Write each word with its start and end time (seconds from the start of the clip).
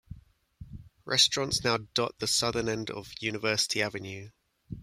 Restaurants 1.05 1.63
now 1.63 1.77
dot 1.93 2.17
the 2.17 2.25
southern 2.25 2.67
end 2.67 2.89
of 2.89 3.13
University 3.19 3.83
Avenue. 3.83 4.31